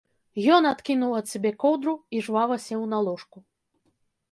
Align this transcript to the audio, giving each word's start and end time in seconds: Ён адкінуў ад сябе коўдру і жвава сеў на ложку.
Ён 0.53 0.63
адкінуў 0.69 1.11
ад 1.19 1.29
сябе 1.33 1.51
коўдру 1.65 1.95
і 2.17 2.23
жвава 2.29 2.59
сеў 2.65 2.81
на 2.97 3.05
ложку. 3.11 3.37